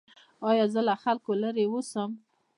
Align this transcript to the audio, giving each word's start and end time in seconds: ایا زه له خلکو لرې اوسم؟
ایا 0.49 0.65
زه 0.73 0.81
له 0.87 0.95
خلکو 1.03 1.31
لرې 1.41 1.65
اوسم؟ 1.69 2.11